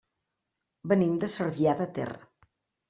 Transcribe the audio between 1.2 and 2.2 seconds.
de Cervià de Ter.